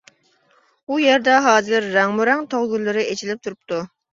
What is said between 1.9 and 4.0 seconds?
رەڭمۇرەڭ تاغ گۈللىرى ئېچىلىپ تۇرۇپتۇ.